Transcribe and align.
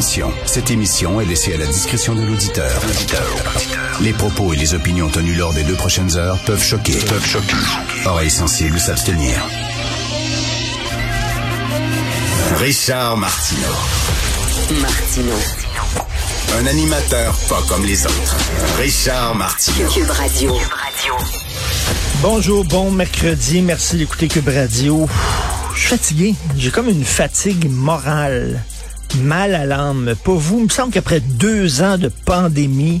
Attention, 0.00 0.32
cette 0.46 0.70
émission 0.70 1.20
est 1.20 1.26
laissée 1.26 1.52
à 1.52 1.58
la 1.58 1.66
discrétion 1.66 2.14
de 2.14 2.22
l'auditeur. 2.22 2.72
Les 4.00 4.14
propos 4.14 4.54
et 4.54 4.56
les 4.56 4.72
opinions 4.72 5.10
tenues 5.10 5.34
lors 5.34 5.52
des 5.52 5.62
deux 5.62 5.74
prochaines 5.74 6.16
heures 6.16 6.38
peuvent 6.46 6.64
choquer. 6.64 6.94
Peuvent 6.94 7.26
choquer. 7.26 7.54
Oreilles 8.06 8.30
sensibles 8.30 8.80
s'abstenir. 8.80 9.34
Richard 12.56 13.18
Martineau. 13.18 14.80
Martino. 14.80 15.34
Un 16.58 16.66
animateur 16.66 17.34
pas 17.50 17.60
comme 17.68 17.84
les 17.84 18.06
autres. 18.06 18.36
Richard 18.78 19.34
Martineau. 19.34 19.86
Cube 19.90 20.10
Radio. 20.12 20.56
Bonjour, 22.22 22.64
bon 22.64 22.90
mercredi. 22.90 23.60
Merci 23.60 23.98
d'écouter 23.98 24.28
Cube 24.28 24.48
Radio. 24.48 25.06
Je 25.74 25.78
suis 25.78 25.88
fatigué. 25.90 26.34
J'ai 26.56 26.70
comme 26.70 26.88
une 26.88 27.04
fatigue 27.04 27.70
morale 27.70 28.64
mal 29.16 29.54
à 29.54 29.64
l'âme. 29.64 30.14
Pour 30.24 30.38
vous, 30.38 30.58
il 30.58 30.64
me 30.64 30.68
semble 30.68 30.92
qu'après 30.92 31.20
deux 31.20 31.82
ans 31.82 31.98
de 31.98 32.08
pandémie, 32.08 33.00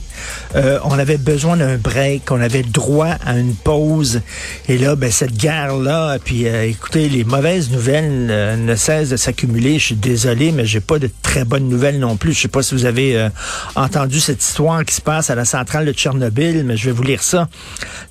euh, 0.56 0.78
on 0.84 0.98
avait 0.98 1.18
besoin 1.18 1.56
d'un 1.56 1.76
break, 1.76 2.30
on 2.30 2.40
avait 2.40 2.62
droit 2.62 3.16
à 3.24 3.38
une 3.38 3.54
pause. 3.54 4.20
Et 4.68 4.78
là, 4.78 4.96
ben, 4.96 5.10
cette 5.10 5.36
guerre-là, 5.36 6.18
puis 6.24 6.48
euh, 6.48 6.66
écoutez, 6.66 7.08
les 7.08 7.24
mauvaises 7.24 7.70
nouvelles 7.70 8.28
euh, 8.30 8.56
ne 8.56 8.74
cessent 8.74 9.10
de 9.10 9.16
s'accumuler. 9.16 9.78
Je 9.78 9.86
suis 9.86 9.94
désolé, 9.94 10.52
mais 10.52 10.66
j'ai 10.66 10.80
pas 10.80 10.98
de 10.98 11.10
très 11.22 11.44
bonnes 11.44 11.68
nouvelles 11.68 11.98
non 11.98 12.16
plus. 12.16 12.32
Je 12.32 12.42
sais 12.42 12.48
pas 12.48 12.62
si 12.62 12.74
vous 12.74 12.84
avez 12.84 13.28
entendu 13.74 14.20
cette 14.20 14.42
histoire 14.42 14.84
qui 14.84 14.94
se 14.94 15.00
passe 15.00 15.30
à 15.30 15.34
la 15.34 15.44
centrale 15.44 15.86
de 15.86 15.92
Tchernobyl, 15.92 16.64
mais 16.64 16.76
je 16.76 16.86
vais 16.86 16.92
vous 16.92 17.02
lire 17.02 17.22
ça. 17.22 17.48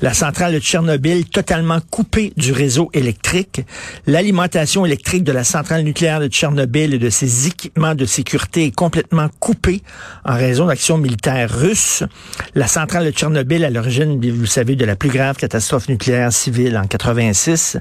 La 0.02 0.14
centrale 0.14 0.54
de 0.54 0.60
Tchernobyl 0.60 1.26
totalement 1.26 1.80
coupée 1.90 2.34
du 2.38 2.52
réseau 2.52 2.90
électrique. 2.94 3.62
L'alimentation 4.08 4.86
électrique 4.86 5.24
de 5.24 5.32
la 5.32 5.44
centrale 5.44 5.84
nucléaire 5.84 6.20
de 6.20 6.28
Tchernobyl 6.28 6.94
et 6.94 7.00
de 7.00 7.10
ses 7.10 7.48
équipements 7.48 7.89
de 7.96 8.06
sécurité 8.06 8.66
est 8.66 8.76
complètement 8.76 9.28
coupé 9.40 9.82
en 10.26 10.36
raison 10.36 10.68
d'actions 10.68 10.98
militaires 10.98 11.50
russes. 11.54 12.04
La 12.56 12.68
centrale 12.68 13.06
de 13.06 13.12
Tchernobyl, 13.12 13.64
à 13.66 13.70
l'origine, 13.70 14.20
vous 14.20 14.42
le 14.42 14.48
savez, 14.48 14.76
de 14.76 14.86
la 14.86 14.96
plus 14.96 15.10
grave 15.10 15.38
catastrophe 15.38 15.90
nucléaire 15.90 16.32
civile 16.32 16.78
en 16.78 16.88
86, 16.88 17.78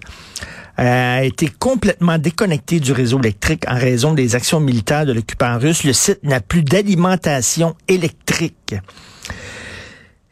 a 0.76 1.24
été 1.24 1.48
complètement 1.58 2.18
déconnectée 2.18 2.78
du 2.78 2.92
réseau 2.92 3.18
électrique 3.18 3.64
en 3.68 3.74
raison 3.74 4.14
des 4.14 4.36
actions 4.36 4.60
militaires 4.60 5.06
de 5.06 5.12
l'occupant 5.12 5.58
russe. 5.58 5.84
Le 5.84 5.92
site 5.92 6.22
n'a 6.22 6.40
plus 6.40 6.62
d'alimentation 6.62 7.74
électrique. 7.88 8.76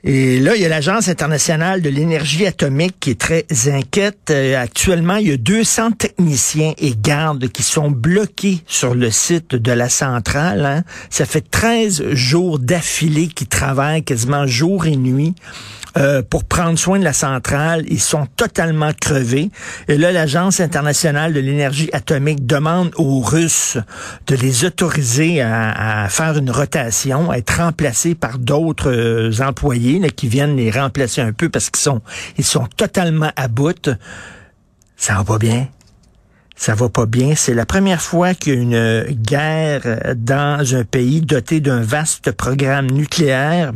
Et 0.09 0.39
là, 0.39 0.55
il 0.55 0.63
y 0.63 0.65
a 0.65 0.69
l'Agence 0.69 1.09
internationale 1.09 1.83
de 1.83 1.89
l'énergie 1.89 2.47
atomique 2.47 2.95
qui 3.01 3.11
est 3.11 3.21
très 3.21 3.45
inquiète. 3.67 4.31
Euh, 4.31 4.57
actuellement, 4.57 5.17
il 5.17 5.29
y 5.29 5.33
a 5.33 5.37
200 5.37 5.91
techniciens 5.93 6.75
et 6.79 6.95
gardes 6.97 7.49
qui 7.49 7.65
sont 7.65 7.91
bloqués 7.91 8.61
sur 8.69 8.95
le 8.95 9.11
site 9.11 9.57
de 9.57 9.73
la 9.73 9.89
centrale. 9.89 10.65
Hein. 10.65 10.85
Ça 11.11 11.27
fait 11.27 11.51
13 11.51 12.11
jours 12.13 12.61
d'affilée 12.61 13.27
qu'ils 13.27 13.49
travaillent 13.49 14.05
quasiment 14.05 14.47
jour 14.47 14.87
et 14.87 14.95
nuit. 14.95 15.35
Euh, 15.97 16.21
pour 16.23 16.45
prendre 16.45 16.79
soin 16.79 16.99
de 16.99 17.05
la 17.05 17.15
centrale. 17.15 17.85
Ils 17.89 18.01
sont 18.01 18.27
totalement 18.37 18.91
crevés. 19.01 19.51
Et 19.89 19.97
là, 19.97 20.13
l'Agence 20.13 20.61
internationale 20.61 21.33
de 21.33 21.41
l'énergie 21.41 21.89
atomique 21.95 22.45
demande 22.45 22.91
aux 22.97 23.21
Russes 23.21 23.79
de 24.27 24.37
les 24.37 24.67
autoriser 24.67 25.41
à, 25.41 26.07
faire 26.11 26.37
une 26.37 26.51
rotation, 26.51 27.31
à 27.31 27.39
être 27.39 27.63
remplacés 27.63 28.15
par 28.15 28.39
d'autres 28.39 28.91
euh, 28.91 29.41
employés 29.41 30.01
qui 30.11 30.29
viennent 30.29 30.57
les 30.57 30.71
remplacer 30.71 31.23
un 31.23 31.33
peu 31.33 31.49
parce 31.49 31.71
qu'ils 31.71 31.83
sont, 31.83 32.03
ils 32.37 32.45
sont 32.45 32.67
totalement 32.77 33.33
à 33.35 33.49
bout. 33.49 33.89
Ça 34.97 35.15
va 35.15 35.25
pas 35.25 35.39
bien 35.39 35.69
ça 36.59 36.75
va 36.75 36.89
pas 36.89 37.05
bien. 37.05 37.35
C'est 37.37 37.53
la 37.53 37.67
première 37.67 38.01
fois 38.01 38.33
qu'il 38.33 38.55
y 38.55 38.57
a 38.57 38.61
une 39.05 39.15
guerre 39.15 40.15
dans 40.17 40.75
un 40.75 40.85
pays 40.85 41.21
doté 41.21 41.61
d'un 41.61 41.83
vaste 41.83 42.33
programme 42.33 42.87
nucléaire. 42.91 43.73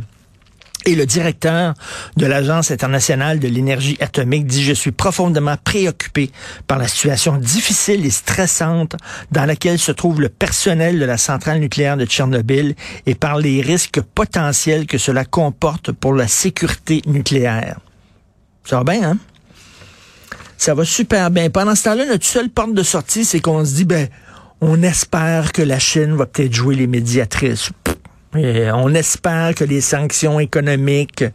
Et 0.85 0.95
le 0.95 1.05
directeur 1.05 1.75
de 2.17 2.25
l'Agence 2.25 2.71
internationale 2.71 3.39
de 3.39 3.47
l'énergie 3.47 3.97
atomique 3.99 4.47
dit, 4.47 4.63
je 4.63 4.73
suis 4.73 4.91
profondément 4.91 5.55
préoccupé 5.63 6.31
par 6.65 6.79
la 6.79 6.87
situation 6.87 7.37
difficile 7.37 8.03
et 8.05 8.09
stressante 8.09 8.95
dans 9.31 9.45
laquelle 9.45 9.77
se 9.77 9.91
trouve 9.91 10.21
le 10.21 10.29
personnel 10.29 10.99
de 10.99 11.05
la 11.05 11.17
centrale 11.17 11.59
nucléaire 11.59 11.97
de 11.97 12.05
Tchernobyl 12.05 12.75
et 13.05 13.13
par 13.13 13.37
les 13.37 13.61
risques 13.61 14.01
potentiels 14.01 14.87
que 14.87 14.97
cela 14.97 15.23
comporte 15.23 15.91
pour 15.91 16.13
la 16.13 16.27
sécurité 16.27 17.03
nucléaire. 17.05 17.79
Ça 18.63 18.77
va 18.77 18.83
bien, 18.83 19.11
hein? 19.11 19.17
Ça 20.57 20.75
va 20.75 20.85
super 20.85 21.31
bien. 21.31 21.49
Pendant 21.49 21.73
ce 21.73 21.83
temps-là, 21.85 22.05
notre 22.05 22.25
seule 22.25 22.49
porte 22.49 22.73
de 22.73 22.83
sortie, 22.83 23.25
c'est 23.25 23.39
qu'on 23.39 23.65
se 23.65 23.73
dit, 23.73 23.85
ben, 23.85 24.07
on 24.61 24.83
espère 24.83 25.53
que 25.53 25.63
la 25.63 25.79
Chine 25.79 26.15
va 26.15 26.27
peut-être 26.27 26.53
jouer 26.53 26.75
les 26.75 26.85
médiatrices 26.85 27.71
on 28.33 28.93
espère 28.93 29.55
que 29.55 29.63
les 29.63 29.81
sanctions 29.81 30.39
économiques 30.39 31.25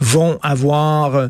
vont 0.00 0.38
avoir 0.42 1.14
euh, 1.14 1.28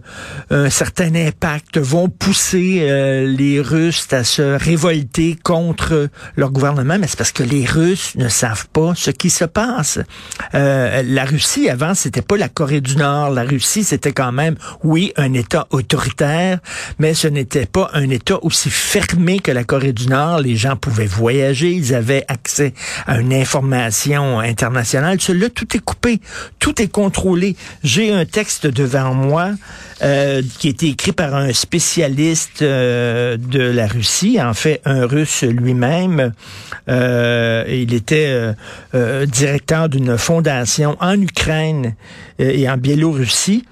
un 0.51 0.71
certain 0.71 1.15
impact, 1.15 1.79
vont 1.79 2.09
pousser 2.09 2.81
euh, 2.83 3.27
les 3.27 3.61
Russes 3.61 4.07
à 4.13 4.25
se 4.25 4.43
révolter 4.43 5.37
contre 5.43 6.09
leur 6.37 6.51
gouvernement, 6.51 6.97
mais 6.99 7.07
c'est 7.07 7.19
parce 7.19 7.33
que 7.33 7.43
les 7.43 7.67
Russes 7.67 8.15
ne 8.17 8.29
savent 8.29 8.69
pas 8.69 8.95
ce 8.95 9.11
qui 9.11 9.31
se 9.31 9.45
passe. 9.45 9.99
Euh, 10.55 11.03
la 11.05 11.25
Russie, 11.25 11.69
avant, 11.69 11.95
c'était 11.95 12.23
pas 12.23 12.37
la 12.37 12.49
Corée 12.49 12.81
du 12.81 12.97
Nord. 12.97 13.31
La 13.31 13.43
Russie, 13.43 13.85
c'était 13.85 14.13
quand 14.13 14.33
même, 14.33 14.57
oui, 14.83 15.13
un 15.17 15.33
État 15.35 15.67
autoritaire, 15.71 16.59
mais 16.99 17.15
ce 17.15 17.29
n'était 17.29 17.67
pas 17.67 17.91
un 17.93 18.09
État 18.11 18.39
aussi 18.43 18.71
fermé 18.71 19.41
que 19.41 19.53
la 19.53 19.65
Corée 19.65 19.93
du 19.93 20.07
Nord. 20.07 20.41
Les 20.41 20.57
gens 20.57 20.77
pouvaient 20.77 21.07
voyager, 21.07 21.73
ils 21.73 21.95
avaient 21.95 22.25
accès 22.29 22.73
à 23.07 23.21
une 23.21 23.33
information 23.33 24.39
internationale 24.41 25.10
tout 25.17 25.77
est 25.77 25.81
coupé, 25.81 26.21
tout 26.59 26.81
est 26.81 26.89
contrôlé. 26.89 27.57
J'ai 27.83 28.13
un 28.13 28.25
texte 28.25 28.67
devant 28.67 29.15
moi 29.15 29.53
euh, 30.03 30.43
qui 30.59 30.69
a 30.69 30.71
été 30.71 30.89
écrit 30.89 31.13
par 31.13 31.35
un 31.35 31.53
spécialiste 31.53 32.63
euh, 32.63 33.37
de 33.37 33.61
la 33.61 33.87
Russie, 33.87 34.41
en 34.41 34.55
fait 34.55 34.81
un 34.85 35.07
Russe 35.07 35.43
lui-même. 35.43 36.33
Euh, 36.89 37.65
il 37.69 37.95
était 37.95 38.55
directeur 39.27 39.89
d'une 39.89 40.17
fondation 40.17 40.97
en 41.01 41.21
Ukraine 41.21 41.95
et 42.39 42.69
en 42.69 42.77
Biélorussie. 42.77 43.65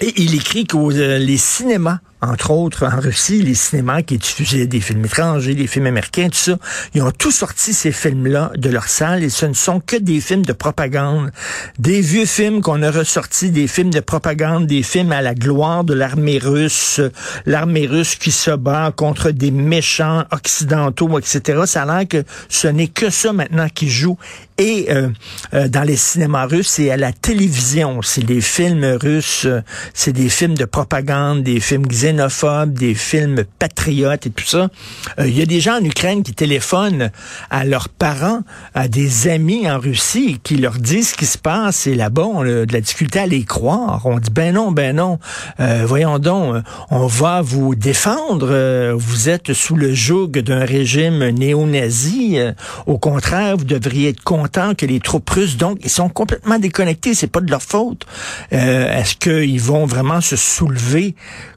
Et 0.00 0.12
il 0.16 0.34
écrit 0.34 0.66
que 0.66 0.76
les 1.18 1.36
cinémas 1.36 2.00
entre 2.22 2.52
autres 2.52 2.86
en 2.86 3.00
Russie, 3.00 3.42
les 3.42 3.54
cinémas 3.54 4.02
qui 4.02 4.16
diffusaient 4.16 4.68
des 4.68 4.80
films 4.80 5.04
étrangers, 5.04 5.54
des 5.54 5.66
films 5.66 5.86
américains, 5.86 6.28
tout 6.28 6.38
ça, 6.38 6.56
ils 6.94 7.02
ont 7.02 7.10
tout 7.10 7.32
sorti 7.32 7.74
ces 7.74 7.90
films-là 7.90 8.52
de 8.56 8.70
leur 8.70 8.88
salle. 8.88 9.24
Et 9.24 9.28
ce 9.28 9.44
ne 9.46 9.54
sont 9.54 9.80
que 9.80 9.96
des 9.96 10.20
films 10.20 10.44
de 10.44 10.52
propagande, 10.52 11.32
des 11.78 12.00
vieux 12.00 12.26
films 12.26 12.62
qu'on 12.62 12.82
a 12.82 12.90
ressortis, 12.90 13.50
des 13.50 13.66
films 13.66 13.90
de 13.90 14.00
propagande, 14.00 14.66
des 14.66 14.84
films 14.84 15.10
à 15.10 15.20
la 15.20 15.34
gloire 15.34 15.82
de 15.82 15.94
l'armée 15.94 16.38
russe, 16.38 17.00
l'armée 17.44 17.86
russe 17.86 18.14
qui 18.14 18.30
se 18.30 18.52
bat 18.52 18.92
contre 18.94 19.32
des 19.32 19.50
méchants 19.50 20.24
occidentaux, 20.30 21.18
etc. 21.18 21.62
Ça 21.66 21.82
a 21.82 21.86
l'air 21.86 22.08
que 22.08 22.24
ce 22.48 22.68
n'est 22.68 22.88
que 22.88 23.10
ça 23.10 23.32
maintenant 23.32 23.68
qui 23.68 23.90
joue 23.90 24.16
et 24.58 24.86
euh, 24.90 25.08
euh, 25.54 25.68
dans 25.68 25.82
les 25.82 25.96
cinémas 25.96 26.46
russes 26.46 26.78
et 26.78 26.90
à 26.90 26.96
la 26.96 27.12
télévision. 27.12 28.00
C'est 28.02 28.24
des 28.24 28.40
films 28.40 28.84
russes, 29.00 29.46
euh, 29.46 29.60
c'est 29.94 30.12
des 30.12 30.28
films 30.28 30.54
de 30.54 30.64
propagande, 30.64 31.42
des 31.42 31.60
films 31.60 31.86
xénophobes, 31.86 32.72
des 32.72 32.94
films 32.94 33.44
patriotes 33.58 34.26
et 34.26 34.30
tout 34.30 34.44
ça. 34.44 34.68
Il 35.18 35.36
y 35.36 35.42
a 35.42 35.46
des 35.46 35.60
gens 35.60 35.80
en 35.80 35.84
Ukraine 35.84 36.22
qui 36.22 36.34
téléphonent 36.34 37.10
à 37.50 37.64
leurs 37.64 37.88
parents, 37.88 38.40
à 38.74 38.88
des 38.88 39.28
amis 39.28 39.70
en 39.70 39.78
Russie, 39.78 40.38
qui 40.42 40.56
leur 40.56 40.74
disent 40.74 41.10
ce 41.10 41.14
qui 41.14 41.26
se 41.26 41.38
passe. 41.38 41.86
Et 41.86 41.94
là-bas, 41.94 42.26
on 42.26 42.42
a 42.42 42.66
de 42.66 42.72
la 42.72 42.80
difficulté 42.80 43.20
à 43.20 43.26
les 43.26 43.44
croire. 43.44 44.02
On 44.04 44.18
dit, 44.18 44.30
ben 44.30 44.54
non, 44.54 44.72
ben 44.72 44.96
non, 44.96 45.18
voyons 45.84 46.18
donc, 46.18 46.62
on 46.90 47.06
va 47.06 47.42
vous 47.42 47.74
défendre. 47.74 48.94
vous 48.94 49.28
êtes 49.28 49.52
sous 49.52 49.76
le 49.76 49.94
joug 49.94 50.28
d'un 50.28 50.64
régime 50.64 51.28
néo-nazi. 51.30 52.38
au 52.86 52.98
contraire, 52.98 53.56
vous 53.56 53.64
devriez 53.64 54.10
être 54.10 54.22
que 54.48 54.86
les 54.86 55.00
troupes 55.00 55.28
russes, 55.28 55.56
donc, 55.56 55.78
ils 55.82 55.90
sont 55.90 56.08
complètement 56.08 56.58
déconnectés. 56.58 57.14
C'est 57.14 57.26
pas 57.26 57.40
de 57.40 57.50
leur 57.50 57.62
faute. 57.62 58.06
Euh, 58.52 58.98
est-ce 58.98 59.16
qu'ils 59.16 59.60
vont 59.60 59.86
vraiment 59.86 60.20
se 60.20 60.36
soulever 60.36 61.14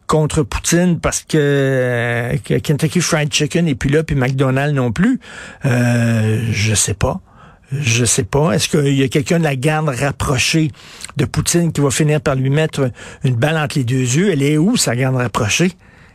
contre 0.08 0.44
Poutine 0.44 1.00
parce 1.00 1.24
que, 1.24 1.38
euh, 1.38 2.38
Kentucky 2.44 3.02
Fried 3.02 3.34
Chicken 3.34 3.68
et 3.68 3.76
puis 3.76 3.90
là, 3.90 4.04
puis 4.04 4.16
McDonald's 4.16 4.76
non 4.76 4.92
plus? 4.92 5.20
Euh, 5.66 6.46
je 6.52 6.76
sais 6.76 6.94
pas. 6.94 7.22
Je 7.72 8.06
sais 8.06 8.24
pas. 8.24 8.52
Est-ce 8.52 8.70
qu'il 8.70 8.94
y 8.94 9.04
a 9.04 9.08
quelqu'un 9.08 9.40
de 9.40 9.44
la 9.44 9.56
garde 9.56 9.90
rapprochée 9.90 10.72
de 11.18 11.26
Poutine 11.26 11.72
qui 11.72 11.82
va 11.82 11.90
finir 11.90 12.22
par 12.22 12.36
lui 12.36 12.50
mettre 12.50 12.92
une 13.24 13.36
balle 13.36 13.58
entre 13.58 13.78
les 13.78 13.84
deux 13.84 13.96
yeux? 13.96 14.32
Elle 14.32 14.44
est 14.44 14.58
où, 14.58 14.78
sa 14.78 14.96
garde 14.96 15.16
rapprochée? 15.16 15.72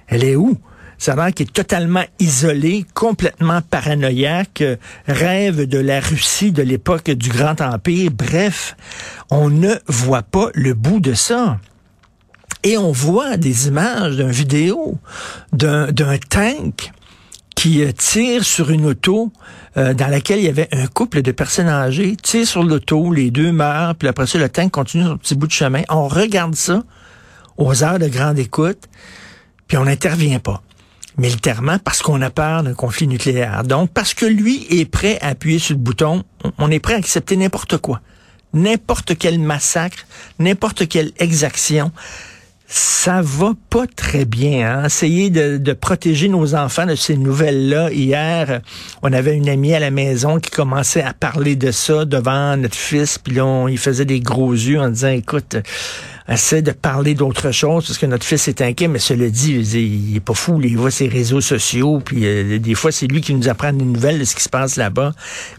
Elle 0.07 0.25
est 0.25 0.37
où? 0.37 0.57
Ça 1.00 1.14
a 1.14 1.32
qui 1.32 1.44
est 1.44 1.52
totalement 1.52 2.05
isolé, 2.19 2.85
complètement 2.93 3.62
paranoïaque, 3.62 4.62
rêve 5.08 5.67
de 5.67 5.79
la 5.79 5.99
Russie 5.99 6.52
de 6.52 6.61
l'époque 6.61 7.11
du 7.11 7.31
Grand 7.31 7.58
Empire. 7.62 8.11
Bref, 8.12 8.76
on 9.31 9.49
ne 9.49 9.76
voit 9.87 10.23
pas 10.23 10.50
le 10.52 10.75
bout 10.75 11.00
de 11.00 11.14
ça. 11.14 11.56
Et 12.64 12.76
on 12.76 12.93
voit 12.93 13.38
des 13.38 13.69
images 13.69 14.17
d'une 14.17 14.31
vidéo 14.31 14.99
d'un 15.55 16.19
tank 16.29 16.93
qui 17.56 17.82
euh, 17.82 17.93
tire 17.93 18.44
sur 18.44 18.70
une 18.70 18.85
auto 18.85 19.32
euh, 19.79 19.94
dans 19.94 20.08
laquelle 20.08 20.41
il 20.41 20.44
y 20.44 20.49
avait 20.49 20.69
un 20.73 20.87
couple 20.87 21.23
de 21.23 21.32
personnes 21.32 21.69
âgées, 21.69 22.14
tire 22.23 22.47
sur 22.47 22.62
l'auto, 22.62 23.11
les 23.11 23.31
deux 23.31 23.52
meurent, 23.52 23.94
puis 23.94 24.06
après 24.06 24.26
ça, 24.26 24.38
le 24.38 24.50
tank 24.50 24.70
continue 24.70 25.05
son 25.05 25.17
petit 25.17 25.35
bout 25.35 25.47
de 25.47 25.52
chemin. 25.52 25.81
On 25.88 26.08
regarde 26.08 26.55
ça 26.56 26.82
aux 27.56 27.82
heures 27.82 27.99
de 27.99 28.08
grande 28.08 28.38
écoute, 28.38 28.87
puis 29.67 29.79
on 29.79 29.85
n'intervient 29.85 30.41
pas 30.41 30.62
militairement 31.21 31.79
parce 31.79 32.03
qu'on 32.03 32.21
a 32.23 32.31
peur 32.31 32.63
d'un 32.63 32.75
conflit 32.75 33.07
nucléaire. 33.07 33.63
Donc, 33.63 33.91
parce 33.91 34.15
que 34.15 34.25
lui 34.25 34.67
est 34.71 34.87
prêt 34.87 35.19
à 35.21 35.29
appuyer 35.29 35.59
sur 35.59 35.75
le 35.75 35.81
bouton, 35.81 36.25
on 36.59 36.71
est 36.71 36.81
prêt 36.81 36.95
à 36.95 36.97
accepter 36.97 37.37
n'importe 37.37 37.77
quoi. 37.77 38.01
N'importe 38.55 39.17
quel 39.17 39.39
massacre, 39.39 40.07
n'importe 40.39 40.89
quelle 40.89 41.13
exaction 41.19 41.93
ça 42.73 43.21
va 43.21 43.55
pas 43.69 43.89
très 43.89 44.25
bien. 44.25 44.71
Hein? 44.71 44.85
Essayer 44.85 45.29
de, 45.29 45.57
de, 45.57 45.73
protéger 45.73 46.29
nos 46.29 46.55
enfants 46.55 46.87
de 46.87 46.95
ces 46.95 47.17
nouvelles-là. 47.17 47.91
Hier, 47.91 48.61
on 49.03 49.13
avait 49.13 49.35
une 49.35 49.49
amie 49.49 49.75
à 49.75 49.81
la 49.81 49.91
maison 49.91 50.39
qui 50.39 50.53
commençait 50.53 51.03
à 51.03 51.13
parler 51.13 51.57
de 51.57 51.73
ça 51.73 52.05
devant 52.05 52.57
notre 52.57 52.77
fils, 52.77 53.19
puis 53.19 53.35
là, 53.35 53.67
il 53.69 53.77
faisait 53.77 54.05
des 54.05 54.21
gros 54.21 54.53
yeux 54.53 54.79
en 54.79 54.89
disant, 54.89 55.09
écoute, 55.09 55.57
essaie 56.29 56.63
de 56.63 56.71
parler 56.71 57.15
d'autre 57.15 57.51
chose 57.51 57.87
parce 57.89 57.99
que 57.99 58.07
notre 58.07 58.25
fils 58.25 58.47
est 58.47 58.63
inquiet, 58.63 58.87
mais 58.87 59.01
cela 59.01 59.29
dit, 59.29 59.55
il, 59.55 60.17
est 60.17 60.21
pas 60.21 60.35
fou, 60.35 60.61
il 60.63 60.77
voit 60.77 60.93
ses 60.93 61.09
réseaux 61.09 61.41
sociaux, 61.41 62.01
puis 62.05 62.25
euh, 62.25 62.61
des 62.61 62.77
fois, 62.77 62.93
c'est 62.93 63.09
lui 63.09 63.21
qui 63.21 63.35
nous 63.35 63.49
apprend 63.49 63.73
des 63.73 63.85
nouvelles 63.85 64.21
de 64.21 64.25
ce 64.25 64.37
qui 64.37 64.45
se 64.45 64.49
passe 64.49 64.77
là-bas. 64.77 65.13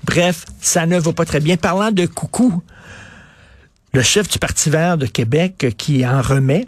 Bref, 0.06 0.46
ça 0.62 0.86
ne 0.86 0.98
va 0.98 1.12
pas 1.12 1.26
très 1.26 1.42
bien. 1.42 1.58
Parlant 1.58 1.92
de 1.92 2.06
coucou, 2.06 2.64
le 3.94 4.02
chef 4.02 4.30
du 4.30 4.40
Parti 4.40 4.70
vert 4.70 4.98
de 4.98 5.08
Québec 5.08 5.76
qui 5.78 6.08
en 6.08 6.22
remet, 6.22 6.68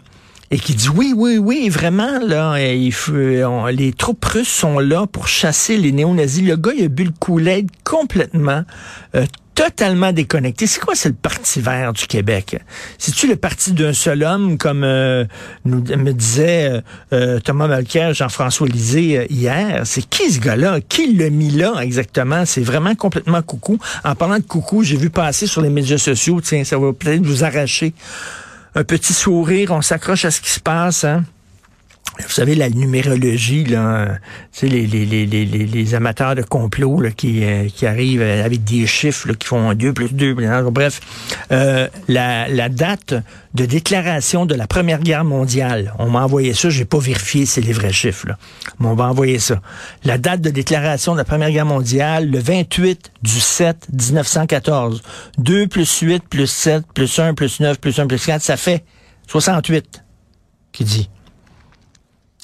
et 0.54 0.58
qui 0.58 0.76
dit 0.76 0.88
oui, 0.88 1.12
oui, 1.16 1.36
oui, 1.36 1.68
vraiment, 1.68 2.20
là, 2.20 2.56
il 2.60 2.92
faut, 2.92 3.12
les 3.12 3.92
troupes 3.92 4.24
russes 4.24 4.46
sont 4.46 4.78
là 4.78 5.04
pour 5.04 5.26
chasser 5.26 5.76
les 5.76 5.90
néo-nazis. 5.90 6.44
Le 6.44 6.54
gars, 6.54 6.70
il 6.78 6.84
a 6.84 6.88
bu 6.88 7.02
le 7.02 7.10
coup 7.18 7.40
complètement, 7.82 8.62
euh, 9.16 9.26
totalement 9.56 10.12
déconnecté. 10.12 10.68
C'est 10.68 10.78
quoi, 10.78 10.94
c'est 10.94 11.08
le 11.08 11.16
Parti 11.16 11.60
vert 11.60 11.92
du 11.92 12.06
Québec? 12.06 12.60
C'est-tu 12.98 13.26
le 13.26 13.34
parti 13.34 13.72
d'un 13.72 13.92
seul 13.92 14.22
homme, 14.22 14.56
comme 14.56 14.84
euh, 14.84 15.24
nous, 15.64 15.82
me 15.82 16.12
disait 16.12 16.84
euh, 17.12 17.40
Thomas 17.40 17.66
Mulcair, 17.66 18.14
Jean-François 18.14 18.68
Lisée 18.68 19.26
hier? 19.30 19.82
C'est 19.84 20.08
qui 20.08 20.30
ce 20.30 20.38
gars-là? 20.38 20.80
Qui 20.88 21.16
l'a 21.16 21.30
mis 21.30 21.50
là 21.50 21.80
exactement? 21.80 22.46
C'est 22.46 22.62
vraiment 22.62 22.94
complètement 22.94 23.42
coucou. 23.42 23.80
En 24.04 24.14
parlant 24.14 24.38
de 24.38 24.44
coucou, 24.44 24.84
j'ai 24.84 24.96
vu 24.96 25.10
passer 25.10 25.48
sur 25.48 25.62
les 25.62 25.70
médias 25.70 25.98
sociaux, 25.98 26.40
tiens, 26.40 26.62
ça 26.62 26.78
va 26.78 26.92
peut-être 26.92 27.26
vous 27.26 27.42
arracher 27.42 27.92
un 28.74 28.84
petit 28.84 29.12
sourire, 29.12 29.70
on 29.70 29.82
s'accroche 29.82 30.24
à 30.24 30.30
ce 30.30 30.40
qui 30.40 30.50
se 30.50 30.60
passe. 30.60 31.04
Hein? 31.04 31.24
Vous 32.20 32.30
savez, 32.30 32.54
la 32.54 32.70
numérologie, 32.70 33.64
là, 33.64 34.18
les, 34.62 34.86
les, 34.86 35.04
les, 35.04 35.26
les, 35.26 35.94
amateurs 35.94 36.36
de 36.36 36.42
complot 36.42 37.02
euh, 37.02 37.10
qui 37.10 37.86
arrivent 37.86 38.22
avec 38.22 38.62
des 38.62 38.86
chiffres 38.86 39.32
qui 39.32 39.48
font 39.48 39.74
2 39.74 39.92
plus 39.92 40.12
2. 40.12 40.34
Bref, 40.70 41.00
euh, 41.50 41.88
la, 42.06 42.46
la 42.48 42.68
date 42.68 43.14
de 43.54 43.66
déclaration 43.66 44.46
de 44.46 44.54
la 44.54 44.66
Première 44.68 45.00
Guerre 45.00 45.24
mondiale, 45.24 45.92
on 45.98 46.08
m'a 46.08 46.24
envoyé 46.24 46.54
ça, 46.54 46.70
j'ai 46.70 46.84
pas 46.84 46.98
vérifié 46.98 47.46
c'est 47.46 47.60
les 47.60 47.72
vrais 47.72 47.92
chiffres, 47.92 48.28
là, 48.28 48.38
mais 48.78 48.86
on 48.86 48.94
va 48.94 49.04
envoyer 49.04 49.40
ça. 49.40 49.60
La 50.04 50.16
date 50.16 50.40
de 50.40 50.50
déclaration 50.50 51.12
de 51.12 51.18
la 51.18 51.24
Première 51.24 51.50
Guerre 51.50 51.66
mondiale, 51.66 52.30
le 52.30 52.38
28 52.38 53.10
du 53.22 53.40
7 53.40 53.88
1914. 53.92 55.02
2 55.38 55.66
plus 55.66 55.98
8 56.00 56.24
plus 56.28 56.46
7 56.46 56.84
plus 56.94 57.18
1 57.18 57.34
plus 57.34 57.60
9 57.60 57.80
plus 57.80 57.98
1 57.98 58.06
plus 58.06 58.24
4, 58.24 58.40
ça 58.40 58.56
fait 58.56 58.84
68, 59.26 60.04
qui 60.72 60.84
dit. 60.84 61.08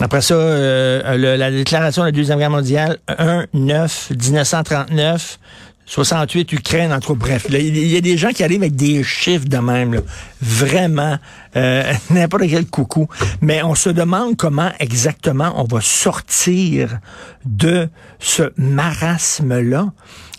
Après 0.01 0.23
ça, 0.23 0.35
euh, 0.35 1.37
la 1.37 1.51
déclaration 1.51 2.03
de 2.03 2.07
la 2.07 2.13
Deuxième 2.13 2.39
Guerre 2.39 2.51
mondiale, 2.51 2.99
1, 3.09 3.47
9, 3.53 4.13
1939, 4.19 5.39
68, 5.85 6.53
Ukraine, 6.53 6.93
entre 6.93 7.15
bref. 7.15 7.47
Il 7.51 7.77
y 7.77 7.97
a 7.97 8.01
des 8.01 8.17
gens 8.17 8.31
qui 8.31 8.43
arrivent 8.43 8.63
avec 8.63 8.77
des 8.77 9.03
chiffres 9.03 9.47
de 9.47 9.59
même, 9.59 9.93
là. 9.93 10.01
vraiment, 10.41 11.19
euh, 11.57 11.93
n'importe 12.11 12.45
quel 12.49 12.67
coucou. 12.67 13.09
Mais 13.43 13.63
on 13.63 13.75
se 13.75 13.91
demande 13.91 14.37
comment 14.37 14.71
exactement 14.79 15.53
on 15.57 15.65
va 15.65 15.81
sortir 15.83 16.99
de 17.45 17.89
ce 18.21 18.53
marasme-là. 18.57 19.93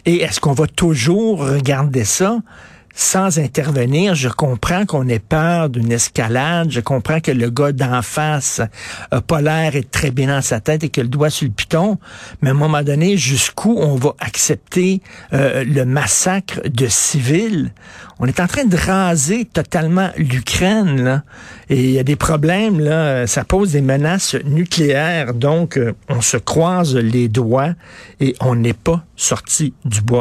Et 0.06 0.22
est-ce 0.22 0.40
qu'on 0.40 0.54
va 0.54 0.68
toujours 0.68 1.46
regarder 1.46 2.06
ça? 2.06 2.38
Sans 2.94 3.40
intervenir. 3.40 4.16
Je 4.16 4.30
comprends 4.30 4.86
qu'on 4.86 5.08
ait 5.08 5.20
peur 5.20 5.70
d'une 5.70 5.92
escalade. 5.92 6.70
Je 6.72 6.80
comprends 6.80 7.20
que 7.20 7.32
le 7.32 7.50
gars 7.50 7.72
d'en 7.72 8.02
face 8.02 8.62
a 9.12 9.22
pas 9.22 9.42
l'air 9.42 9.76
est 9.76 9.90
très 9.90 10.12
bien 10.12 10.28
dans 10.28 10.42
sa 10.42 10.60
tête 10.60 10.84
et 10.84 10.90
que 10.90 11.02
le 11.02 11.08
doigt 11.08 11.30
sur 11.30 11.48
le 11.48 11.54
piton. 11.54 11.98
Mais 12.42 12.50
à 12.50 12.52
un 12.52 12.56
moment 12.56 12.84
donné, 12.84 13.18
jusqu'où 13.18 13.76
on 13.78 13.96
va 13.96 14.16
accepter 14.20 15.02
euh, 15.34 15.64
le 15.64 15.86
massacre 15.86 16.62
de 16.68 16.88
civils? 16.88 17.74
On 18.20 18.28
est 18.28 18.40
en 18.40 18.46
train 18.46 18.66
de 18.66 18.78
raser 18.78 19.46
totalement 19.46 20.10
l'Ukraine. 20.16 21.24
Et 21.70 21.84
il 21.86 21.92
y 21.92 22.00
a 22.00 22.04
des 22.04 22.16
problèmes, 22.16 22.80
là. 22.80 23.26
Ça 23.26 23.44
pose 23.44 23.72
des 23.72 23.82
menaces 23.82 24.36
nucléaires. 24.46 25.34
Donc, 25.34 25.78
euh, 25.78 25.94
on 26.08 26.22
se 26.22 26.38
croise 26.38 26.96
les 26.96 27.30
doigts 27.30 27.74
et 28.20 28.36
on 28.40 28.56
n'est 28.56 28.74
pas 28.74 29.04
sorti 29.16 29.74
du 29.86 30.02
bois. 30.02 30.20